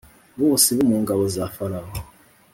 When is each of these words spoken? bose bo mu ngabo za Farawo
bose 0.41 0.67
bo 0.77 0.83
mu 0.89 0.97
ngabo 1.03 1.23
za 1.35 1.45
Farawo 1.55 1.93